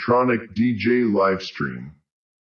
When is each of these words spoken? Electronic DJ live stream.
Electronic 0.00 0.40
DJ 0.54 1.12
live 1.12 1.42
stream. 1.42 1.79